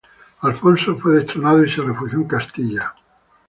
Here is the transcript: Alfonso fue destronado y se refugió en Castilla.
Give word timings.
Alfonso 0.41 0.97
fue 0.97 1.13
destronado 1.19 1.63
y 1.63 1.69
se 1.69 1.79
refugió 1.83 2.17
en 2.21 2.27
Castilla. 2.27 2.95